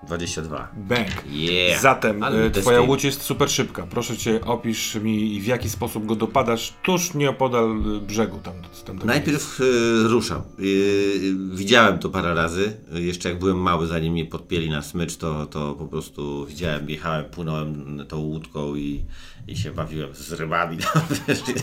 22. 0.07 0.69
Bang. 0.77 1.09
Yeah! 1.27 1.81
Zatem 1.81 2.23
Ale 2.23 2.45
e, 2.45 2.51
twoja 2.51 2.81
łódź 2.81 3.05
jest 3.05 3.23
super 3.23 3.51
szybka. 3.51 3.87
Proszę 3.91 4.17
cię, 4.17 4.41
opisz 4.45 4.95
mi 4.95 5.41
w 5.41 5.47
jaki 5.47 5.71
sposób 5.71 6.07
go 6.07 6.17
dopadasz 6.17 6.75
tuż 6.83 7.15
nieopodal 7.15 7.71
e, 7.71 8.01
brzegu 8.01 8.39
tam. 8.39 8.55
tam 8.85 8.99
Najpierw 9.05 9.61
y, 9.61 9.65
ruszam. 10.09 10.43
Y, 10.61 11.35
widziałem 11.55 11.99
to 11.99 12.09
parę 12.11 12.35
razy. 12.35 12.77
Jeszcze 12.93 13.29
jak 13.29 13.39
byłem 13.39 13.57
mały, 13.57 13.87
zanim 13.87 14.13
mnie 14.13 14.27
podpięli 14.27 14.71
na 14.71 14.83
smycz, 14.83 15.17
to, 15.17 15.47
to 15.47 15.75
po 15.75 15.87
prostu 15.87 16.47
widziałem, 16.47 16.91
jechałem, 16.91 17.25
płynąłem 17.25 18.05
tą 18.09 18.19
łódką 18.19 18.75
i, 18.75 19.05
i 19.49 19.57
się 19.57 19.73
bawiłem 19.73 20.15
z 20.15 20.33
rybami. 20.33 20.79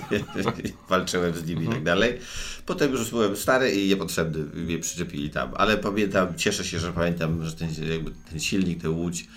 Walczyłem 0.89 1.33
z 1.35 1.45
nimi 1.45 1.65
i 1.65 1.69
tak 1.69 1.83
dalej. 1.83 2.17
Potem 2.65 2.91
już 2.91 3.09
byłem 3.09 3.38
stary 3.38 3.71
i 3.71 3.89
niepotrzebny. 3.89 4.61
Mnie 4.61 4.79
przyczepili 4.79 5.29
tam. 5.29 5.51
Ale 5.55 5.77
pamiętam, 5.77 6.35
cieszę 6.38 6.65
się, 6.65 6.79
że 6.79 6.93
pamiętam, 6.93 7.45
że 7.45 7.51
ten, 7.53 7.69
jakby 7.91 8.11
ten 8.29 8.39
silnik, 8.39 8.81
tę 8.81 8.89
łódź 8.89 9.27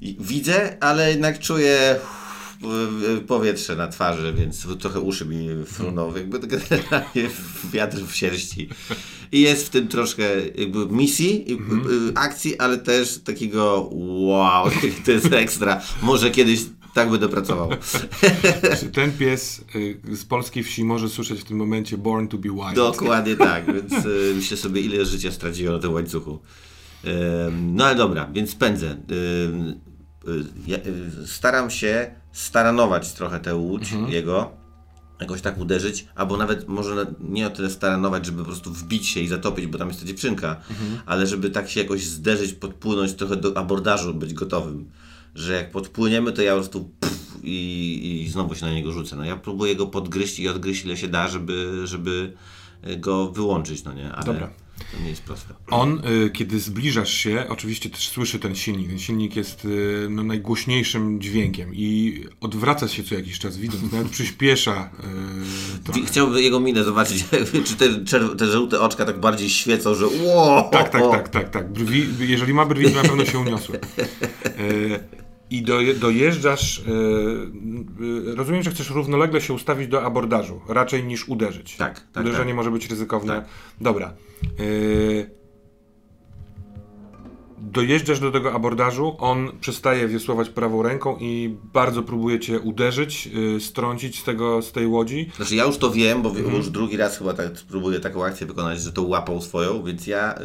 i 0.00 0.16
widzę, 0.20 0.76
ale 0.80 1.10
jednak 1.10 1.38
czuję 1.38 1.98
powietrze 3.26 3.76
na 3.76 3.88
twarzy, 3.88 4.32
więc 4.32 4.66
trochę 4.78 5.00
uszy 5.00 5.26
mi 5.26 5.48
fruną, 5.66 6.16
jakby 6.16 6.38
to 6.38 6.46
generalnie 6.46 7.30
wiatr 7.72 7.98
w 7.98 8.14
sierści. 8.14 8.68
I 9.32 9.40
jest 9.40 9.66
w 9.66 9.70
tym 9.70 9.88
troszkę 9.88 10.24
jakby 10.54 10.86
misji, 10.86 11.46
y, 11.50 12.10
y, 12.10 12.12
akcji, 12.14 12.58
ale 12.58 12.78
też 12.78 13.18
takiego 13.24 13.90
wow, 13.92 14.70
to 15.04 15.10
jest 15.10 15.32
ekstra. 15.32 15.80
Może 16.02 16.30
kiedyś 16.30 16.60
tak 16.96 17.10
będę 17.10 17.28
pracował. 17.28 17.70
Czy 18.80 18.90
ten 18.90 19.12
pies 19.12 19.64
y, 19.74 20.16
z 20.16 20.24
polskiej 20.24 20.62
wsi 20.62 20.84
może 20.84 21.08
słyszeć 21.08 21.40
w 21.40 21.44
tym 21.44 21.56
momencie 21.56 21.98
Born 21.98 22.28
to 22.28 22.38
be 22.38 22.48
Wild? 22.48 22.74
Dokładnie 22.74 23.36
tak, 23.36 23.74
więc 23.74 24.06
y, 24.06 24.32
myślę 24.36 24.56
sobie, 24.56 24.80
ile 24.80 25.04
życia 25.04 25.32
straciłem 25.32 25.74
na 25.74 25.80
tym 25.80 25.92
łańcuchu. 25.92 26.38
No 27.52 27.84
ale 27.84 27.94
dobra, 27.94 28.28
więc 28.32 28.54
pędzę. 28.54 28.96
Y, 30.28 31.26
staram 31.26 31.70
się 31.70 32.14
staranować 32.32 33.12
trochę 33.12 33.40
tę 33.40 33.54
łódź 33.54 33.92
jego, 34.08 34.50
jakoś 35.20 35.40
tak 35.40 35.58
uderzyć, 35.58 36.06
albo 36.14 36.36
nawet 36.36 36.68
może 36.68 37.06
nie 37.20 37.46
o 37.46 37.50
tyle 37.50 37.70
staranować, 37.70 38.26
żeby 38.26 38.38
po 38.38 38.44
prostu 38.44 38.72
wbić 38.72 39.06
się 39.06 39.20
i 39.20 39.28
zatopić, 39.28 39.66
bo 39.66 39.78
tam 39.78 39.88
jest 39.88 40.00
ta 40.00 40.06
dziewczynka, 40.06 40.56
ale 41.06 41.26
żeby 41.26 41.50
tak 41.50 41.70
się 41.70 41.80
jakoś 41.80 42.04
zderzyć, 42.04 42.52
podpłynąć 42.52 43.14
trochę 43.14 43.36
do 43.36 43.56
abordażu, 43.56 44.14
być 44.14 44.34
gotowym. 44.34 44.90
Że 45.36 45.52
jak 45.52 45.70
podpłyniemy, 45.70 46.32
to 46.32 46.42
ja 46.42 46.52
po 46.52 46.58
prostu 46.58 46.90
pff, 47.00 47.38
i, 47.42 48.22
i 48.24 48.28
znowu 48.28 48.54
się 48.54 48.66
na 48.66 48.72
niego 48.72 48.92
rzucę. 48.92 49.16
No 49.16 49.24
ja 49.24 49.36
próbuję 49.36 49.76
go 49.76 49.86
podgryźć 49.86 50.38
i 50.38 50.48
odgryźć 50.48 50.84
ile 50.84 50.96
się 50.96 51.08
da, 51.08 51.28
żeby, 51.28 51.80
żeby 51.84 52.32
go 52.96 53.32
wyłączyć, 53.32 53.84
no 53.84 53.92
nie? 53.92 54.12
Ale 54.12 54.24
Dobra. 54.24 54.50
To 54.92 55.02
nie 55.02 55.10
jest 55.10 55.22
proste. 55.22 55.54
On, 55.70 56.02
y, 56.26 56.30
kiedy 56.30 56.60
zbliżasz 56.60 57.12
się, 57.12 57.44
oczywiście 57.48 57.90
też 57.90 58.08
słyszy 58.08 58.38
ten 58.38 58.54
silnik. 58.54 58.88
Ten 58.88 58.98
silnik 58.98 59.36
jest 59.36 59.64
y, 59.64 60.06
no, 60.10 60.22
najgłośniejszym 60.22 61.20
dźwiękiem 61.20 61.74
i 61.74 62.20
odwraca 62.40 62.88
się 62.88 63.04
co 63.04 63.14
jakiś 63.14 63.38
czas, 63.38 63.56
widząc, 63.56 63.82
nawet 63.92 64.08
przyspiesza. 64.08 64.90
Y, 65.96 66.06
Chciałbym 66.06 66.42
jego 66.42 66.60
minę 66.60 66.84
zobaczyć, 66.84 67.24
czy 67.66 67.76
te, 67.76 67.88
te 68.36 68.46
żółte 68.46 68.80
oczka 68.80 69.04
tak 69.04 69.20
bardziej 69.20 69.50
świecą, 69.50 69.94
że 69.94 70.06
wow! 70.06 70.70
Tak, 70.70 70.90
tak, 70.90 71.02
tak, 71.10 71.28
tak, 71.28 71.50
tak. 71.50 71.72
Brwi, 71.72 72.06
jeżeli 72.20 72.54
ma 72.54 72.66
brwi, 72.66 72.90
to 72.90 73.02
na 73.02 73.08
pewno 73.08 73.24
się 73.24 73.38
uniosły. 73.38 73.80
I 75.50 75.62
doje, 75.62 75.94
dojeżdżasz. 75.94 76.78
E, 76.78 76.82
e, 78.32 78.34
rozumiem, 78.34 78.62
że 78.62 78.70
chcesz 78.70 78.90
równolegle 78.90 79.40
się 79.40 79.52
ustawić 79.54 79.88
do 79.88 80.02
abordażu, 80.02 80.60
raczej 80.68 81.04
niż 81.04 81.28
uderzyć. 81.28 81.76
Tak, 81.76 82.06
tak, 82.12 82.24
Uderzenie 82.24 82.46
tak. 82.50 82.56
może 82.56 82.70
być 82.70 82.90
ryzykowne. 82.90 83.34
Tak. 83.34 83.48
Dobra. 83.80 84.12
E, 84.42 85.36
dojeżdżasz 87.58 88.20
do 88.20 88.30
tego 88.32 88.52
abordażu, 88.52 89.16
on 89.18 89.48
przestaje 89.60 90.08
wiosłować 90.08 90.48
prawą 90.50 90.82
ręką 90.82 91.16
i 91.20 91.56
bardzo 91.72 92.02
próbuje 92.02 92.40
cię 92.40 92.60
uderzyć, 92.60 93.28
strącić 93.60 94.20
z, 94.20 94.24
tego, 94.24 94.62
z 94.62 94.72
tej 94.72 94.86
łodzi. 94.86 95.30
Znaczy 95.36 95.56
ja 95.56 95.64
już 95.64 95.78
to 95.78 95.90
wiem, 95.90 96.22
bo 96.22 96.28
Mhm. 96.28 96.56
już 96.56 96.70
drugi 96.70 96.96
raz 96.96 97.18
chyba 97.18 97.34
tak 97.34 97.58
spróbuję 97.58 98.00
taką 98.00 98.24
akcję 98.24 98.46
wykonać, 98.46 98.80
że 98.80 98.92
to 98.92 99.02
łapą 99.02 99.40
swoją, 99.40 99.82
więc 99.82 100.06
ja 100.06 100.34
y, 100.38 100.44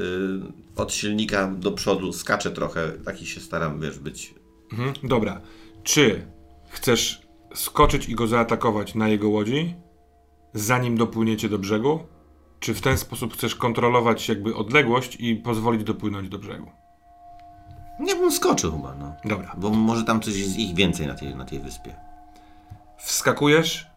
od 0.75 0.93
silnika 0.93 1.47
do 1.47 1.71
przodu 1.71 2.13
skaczę 2.13 2.51
trochę, 2.51 2.91
taki 3.05 3.25
się 3.25 3.39
staram, 3.41 3.79
wiesz, 3.81 3.99
być. 3.99 4.33
Mhm. 4.73 4.93
Dobra. 5.03 5.41
Czy 5.83 6.27
chcesz 6.69 7.27
skoczyć 7.55 8.09
i 8.09 8.15
go 8.15 8.27
zaatakować 8.27 8.95
na 8.95 9.07
jego 9.07 9.29
łodzi, 9.29 9.75
zanim 10.53 10.97
dopłyniecie 10.97 11.49
do 11.49 11.59
brzegu? 11.59 11.99
Czy 12.59 12.73
w 12.73 12.81
ten 12.81 12.97
sposób 12.97 13.33
chcesz 13.33 13.55
kontrolować 13.55 14.29
jakby 14.29 14.55
odległość 14.55 15.17
i 15.19 15.35
pozwolić 15.35 15.83
dopłynąć 15.83 16.29
do 16.29 16.39
brzegu? 16.39 16.71
Nie 17.99 18.15
bym 18.15 18.31
skoczył 18.31 18.71
chyba, 18.71 18.95
no. 18.95 19.15
Dobra. 19.25 19.55
Bo 19.57 19.69
może 19.69 20.03
tam 20.03 20.21
coś 20.21 20.35
jest 20.35 20.57
ich 20.57 20.75
więcej 20.75 21.07
na 21.07 21.13
tej, 21.13 21.35
na 21.35 21.45
tej 21.45 21.59
wyspie. 21.59 21.95
Wskakujesz, 22.97 23.87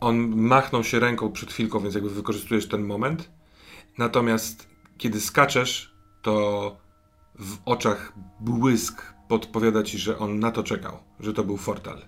on 0.00 0.36
machnął 0.36 0.84
się 0.84 1.00
ręką 1.00 1.32
przed 1.32 1.52
chwilką, 1.52 1.80
więc 1.80 1.94
jakby 1.94 2.10
wykorzystujesz 2.10 2.68
ten 2.68 2.84
moment. 2.84 3.30
Natomiast 3.98 4.68
kiedy 4.98 5.20
skaczesz, 5.20 5.94
to 6.22 6.76
w 7.38 7.56
oczach 7.64 8.12
błysk 8.40 9.13
podpowiada 9.28 9.82
ci, 9.82 9.98
że 9.98 10.18
on 10.18 10.38
na 10.38 10.50
to 10.50 10.62
czekał, 10.62 10.98
że 11.20 11.32
to 11.32 11.44
był 11.44 11.56
fortal. 11.56 11.98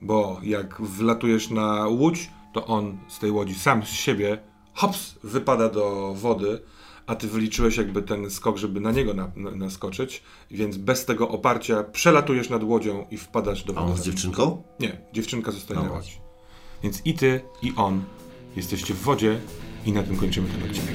Bo 0.00 0.40
jak 0.42 0.80
wlatujesz 0.82 1.50
na 1.50 1.86
łódź, 1.86 2.30
to 2.52 2.66
on 2.66 2.98
z 3.08 3.18
tej 3.18 3.30
łodzi 3.30 3.54
sam 3.54 3.82
z 3.82 3.88
siebie 3.90 4.38
hops 4.74 5.14
wypada 5.24 5.68
do 5.68 6.14
wody, 6.14 6.60
a 7.06 7.14
ty 7.14 7.28
wyliczyłeś 7.28 7.76
jakby 7.76 8.02
ten 8.02 8.30
skok, 8.30 8.56
żeby 8.56 8.80
na 8.80 8.92
niego 8.92 9.14
na, 9.14 9.30
na, 9.36 9.50
naskoczyć, 9.50 10.22
więc 10.50 10.76
bez 10.76 11.04
tego 11.04 11.28
oparcia 11.28 11.82
przelatujesz 11.82 12.50
nad 12.50 12.64
łodzią 12.64 13.06
i 13.10 13.16
wpadasz 13.16 13.64
do 13.64 13.72
A 13.72 13.80
wody. 13.80 13.92
on 13.92 13.98
z 13.98 14.02
dziewczynką? 14.02 14.62
Nie, 14.80 15.00
dziewczynka 15.12 15.52
zostaje 15.52 15.80
No 15.80 15.86
na 15.86 15.92
łodzi. 15.92 16.20
Więc 16.82 17.02
i 17.04 17.14
ty, 17.14 17.40
i 17.62 17.72
on 17.76 18.04
jesteście 18.56 18.94
w 18.94 19.00
wodzie 19.02 19.40
i 19.86 19.92
na 19.92 20.02
tym 20.02 20.16
kończymy 20.16 20.48
ten 20.48 20.70
odcinek. 20.70 20.94